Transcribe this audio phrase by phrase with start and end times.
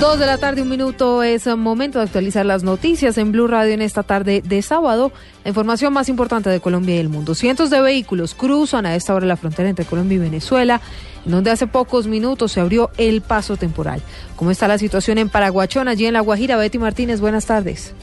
[0.00, 3.74] Dos de la tarde, un minuto, es momento de actualizar las noticias en Blue Radio
[3.74, 5.12] en esta tarde de sábado.
[5.44, 7.34] La información más importante de Colombia y el mundo.
[7.34, 10.80] Cientos de vehículos cruzan a esta hora la frontera entre Colombia y Venezuela,
[11.24, 14.02] en donde hace pocos minutos se abrió el paso temporal.
[14.34, 16.56] ¿Cómo está la situación en Paraguachón, allí en La Guajira?
[16.56, 17.94] Betty Martínez, buenas tardes.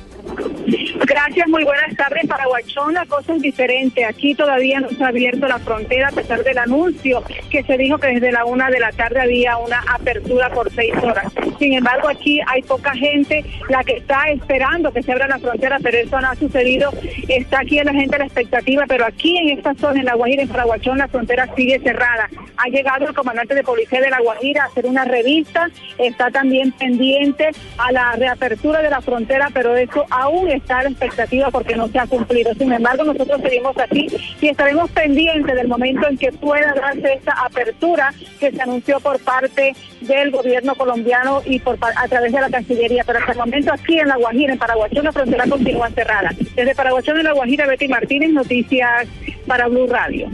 [1.06, 2.28] Gracias, muy buenas tardes.
[2.28, 4.06] Para Paraguachón la cosa es diferente.
[4.06, 7.98] Aquí todavía no se ha abierto la frontera a pesar del anuncio que se dijo
[7.98, 11.32] que desde la una de la tarde había una apertura por seis horas.
[11.58, 15.78] Sin embargo, aquí hay poca gente la que está esperando que se abra la frontera,
[15.82, 16.92] pero eso no ha sucedido.
[17.28, 20.50] Está aquí la gente la expectativa, pero aquí en esta zona, en La Guajira, en
[20.50, 22.30] Paraguachón, la frontera sigue cerrada.
[22.58, 25.70] Ha llegado el comandante de policía de La Guajira a hacer una revista.
[25.98, 31.76] Está también pendiente a la reapertura de la frontera, pero eso aún está expectativa porque
[31.76, 32.54] no se ha cumplido.
[32.56, 34.08] Sin embargo, nosotros seguimos aquí
[34.40, 39.20] y estaremos pendientes del momento en que pueda darse esta apertura que se anunció por
[39.20, 43.04] parte del gobierno colombiano y por a través de la Cancillería.
[43.06, 46.32] Pero hasta el momento aquí en La Guajira, en Paraguachón, la frontera continúa cerrada.
[46.56, 49.08] Desde Paraguachón en La Guajira, Betty Martínez, noticias
[49.48, 50.30] para Blue Radio.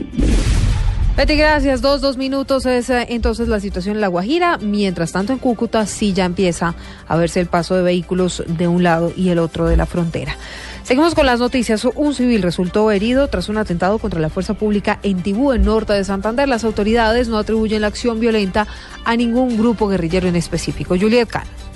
[1.17, 1.81] Betty, gracias.
[1.81, 4.59] Dos, dos minutos es eh, entonces la situación en La Guajira.
[4.59, 6.75] Mientras tanto, en Cúcuta sí ya empieza
[7.07, 10.35] a verse el paso de vehículos de un lado y el otro de la frontera.
[10.83, 11.85] Seguimos con las noticias.
[11.95, 15.93] Un civil resultó herido tras un atentado contra la fuerza pública en Tibú, en norte
[15.93, 16.47] de Santander.
[16.47, 18.67] Las autoridades no atribuyen la acción violenta
[19.03, 20.95] a ningún grupo guerrillero en específico.
[20.99, 21.66] Juliet Kahn.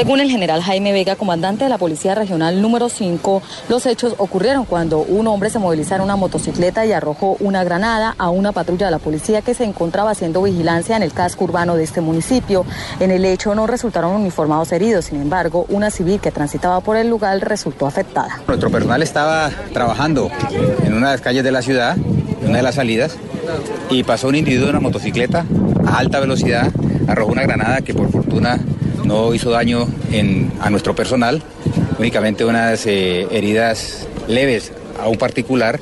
[0.00, 4.64] Según el general Jaime Vega, comandante de la Policía Regional número 5, los hechos ocurrieron
[4.64, 8.86] cuando un hombre se movilizó en una motocicleta y arrojó una granada a una patrulla
[8.86, 12.64] de la policía que se encontraba haciendo vigilancia en el casco urbano de este municipio.
[12.98, 17.10] En el hecho no resultaron uniformados heridos, sin embargo, una civil que transitaba por el
[17.10, 18.40] lugar resultó afectada.
[18.48, 20.30] Nuestro personal estaba trabajando
[20.82, 23.18] en una de las calles de la ciudad, en una de las salidas,
[23.90, 25.44] y pasó un individuo en una motocicleta
[25.86, 26.72] a alta velocidad,
[27.06, 28.58] arrojó una granada que por fortuna
[29.10, 29.88] no hizo daño
[30.60, 31.42] a nuestro personal,
[31.98, 34.70] únicamente unas eh, heridas leves
[35.02, 35.80] a un particular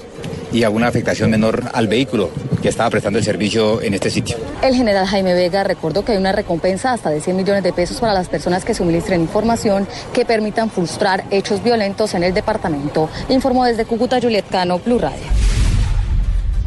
[0.50, 2.30] y alguna afectación menor al vehículo
[2.62, 4.38] que estaba prestando el servicio en este sitio.
[4.62, 8.00] El general Jaime Vega recordó que hay una recompensa hasta de 100 millones de pesos
[8.00, 13.10] para las personas que suministren información que permitan frustrar hechos violentos en el departamento.
[13.28, 15.37] Informó desde Cúcuta Juliet Cano, Blue Radio.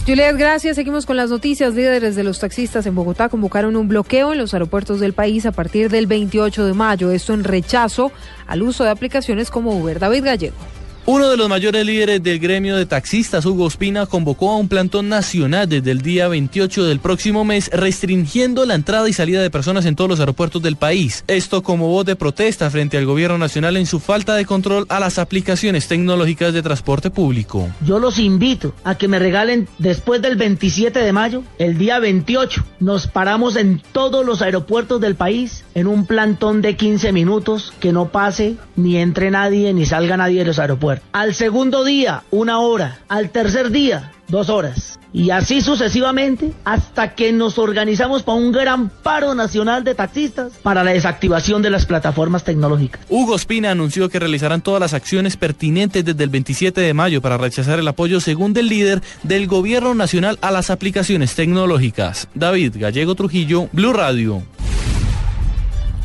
[0.05, 0.77] Juliet, gracias.
[0.77, 1.75] Seguimos con las noticias.
[1.75, 5.51] Líderes de los taxistas en Bogotá convocaron un bloqueo en los aeropuertos del país a
[5.51, 7.11] partir del 28 de mayo.
[7.11, 8.11] Esto en rechazo
[8.47, 9.99] al uso de aplicaciones como Uber.
[9.99, 10.80] David Gallego.
[11.07, 15.09] Uno de los mayores líderes del gremio de taxistas, Hugo Espina, convocó a un plantón
[15.09, 19.87] nacional desde el día 28 del próximo mes, restringiendo la entrada y salida de personas
[19.87, 21.23] en todos los aeropuertos del país.
[21.27, 24.99] Esto como voz de protesta frente al gobierno nacional en su falta de control a
[24.99, 27.67] las aplicaciones tecnológicas de transporte público.
[27.83, 32.63] Yo los invito a que me regalen después del 27 de mayo, el día 28,
[32.79, 37.91] nos paramos en todos los aeropuertos del país en un plantón de 15 minutos que
[37.91, 40.90] no pase ni entre nadie ni salga nadie de los aeropuertos.
[41.11, 42.99] Al segundo día, una hora.
[43.07, 44.99] Al tercer día, dos horas.
[45.13, 50.85] Y así sucesivamente hasta que nos organizamos para un gran paro nacional de taxistas para
[50.85, 53.01] la desactivación de las plataformas tecnológicas.
[53.09, 57.37] Hugo Espina anunció que realizarán todas las acciones pertinentes desde el 27 de mayo para
[57.37, 62.29] rechazar el apoyo, según el líder del gobierno nacional, a las aplicaciones tecnológicas.
[62.33, 64.43] David Gallego Trujillo, Blue Radio.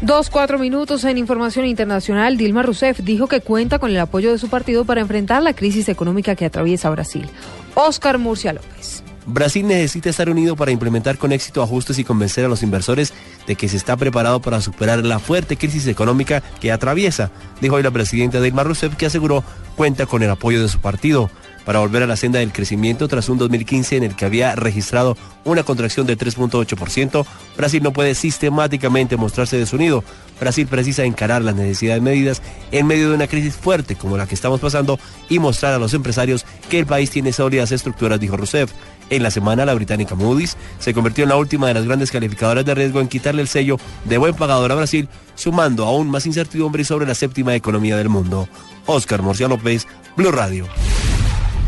[0.03, 2.37] Dos, cuatro minutos en información internacional.
[2.37, 5.89] Dilma Rousseff dijo que cuenta con el apoyo de su partido para enfrentar la crisis
[5.89, 7.27] económica que atraviesa Brasil.
[7.75, 9.03] Oscar Murcia López.
[9.25, 13.13] Brasil necesita estar unido para implementar con éxito ajustes y convencer a los inversores
[13.47, 17.83] de que se está preparado para superar la fuerte crisis económica que atraviesa, dijo hoy
[17.83, 19.43] la presidenta Dilma Rousseff, que aseguró
[19.77, 21.31] cuenta con el apoyo de su partido
[21.67, 25.17] para volver a la senda del crecimiento tras un 2015 en el que había registrado
[25.45, 30.05] una contracción de 3.8%, Brasil no puede sistemáticamente mostrarse desunido.
[30.41, 32.41] Brasil precisa encarar las necesidades medidas
[32.71, 35.93] en medio de una crisis fuerte como la que estamos pasando y mostrar a los
[35.93, 38.73] empresarios que el país tiene sólidas estructuras, dijo Rousseff.
[39.11, 42.65] En la semana, la británica Moody's se convirtió en la última de las grandes calificadoras
[42.65, 46.85] de riesgo en quitarle el sello de buen pagador a Brasil, sumando aún más incertidumbre
[46.85, 48.49] sobre la séptima economía del mundo.
[48.87, 49.87] Oscar Morcia López,
[50.17, 50.67] Blue Radio.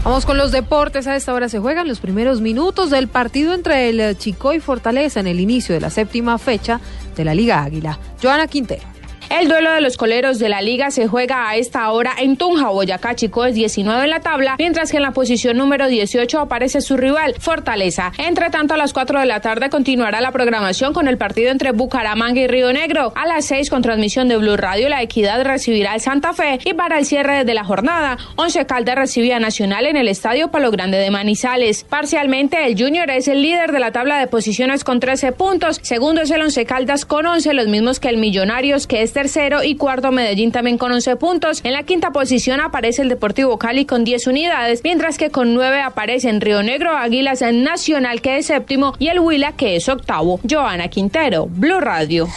[0.05, 1.07] Vamos con los deportes.
[1.07, 5.21] A esta hora se juegan los primeros minutos del partido entre el Chico y Fortaleza
[5.21, 6.81] en el inicio de la séptima fecha
[7.17, 7.99] de la Liga Águila.
[8.23, 8.98] Joana Quintero.
[9.31, 12.71] El duelo de los coleros de la liga se juega a esta hora en Tunja.
[12.71, 16.81] Boyacá Chico es 19 en la tabla, mientras que en la posición número 18 aparece
[16.81, 18.11] su rival, Fortaleza.
[18.17, 21.73] Entre tanto, a las 4 de la tarde continuará la programación con el partido entre
[21.73, 23.13] Bucaramanga y Río Negro.
[23.17, 26.73] A las 6 con transmisión de Blue Radio, la Equidad recibirá el Santa Fe y
[26.73, 30.71] para el cierre de la jornada, Once Caldas recibe a Nacional en el Estadio Palo
[30.71, 31.85] Grande de Manizales.
[31.85, 35.81] Parcialmente, el Junior es el líder de la tabla de posiciones con 13 puntos.
[35.83, 39.65] Segundo es el Once Caldas con 11, los mismos que el Millonarios, que es tercero,
[39.65, 41.61] y cuarto Medellín también con 11 puntos.
[41.65, 45.81] En la quinta posición aparece el Deportivo Cali con 10 unidades, mientras que con 9
[45.81, 50.39] aparecen Río Negro, Águilas Nacional, que es séptimo, y el Huila, que es octavo.
[50.49, 52.29] Joana Quintero, Blue Radio.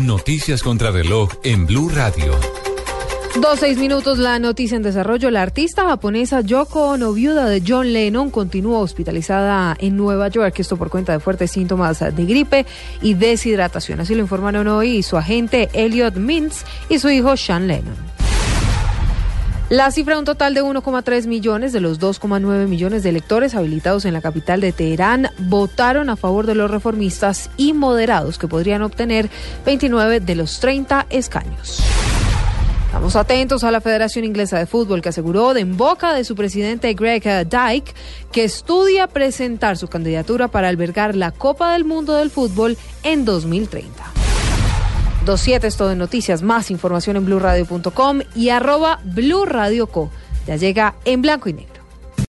[0.00, 2.38] Noticias contra reloj en Blue Radio.
[3.40, 5.30] Dos seis minutos, la noticia en desarrollo.
[5.30, 10.76] La artista japonesa Yoko Ono, viuda de John Lennon, continúa hospitalizada en Nueva York, esto
[10.76, 12.66] por cuenta de fuertes síntomas de gripe
[13.00, 14.00] y deshidratación.
[14.00, 17.94] Así lo informaron hoy su agente Elliot Mintz y su hijo Sean Lennon.
[19.70, 24.14] La cifra un total de 1,3 millones de los 2,9 millones de electores habilitados en
[24.14, 29.30] la capital de Teherán votaron a favor de los reformistas y moderados que podrían obtener
[29.64, 31.84] 29 de los 30 escaños.
[32.88, 36.34] Estamos atentos a la Federación Inglesa de Fútbol que aseguró de en boca de su
[36.34, 37.94] presidente Greg Dyke
[38.32, 43.92] que estudia presentar su candidatura para albergar la Copa del Mundo del Fútbol en 2030.
[45.26, 50.10] 27 es todo en noticias, más información en blurradio.com y arroba blurradioco.
[50.46, 51.77] Ya llega en blanco y negro.